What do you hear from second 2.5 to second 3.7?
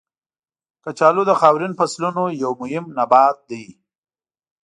مهم نبات دی.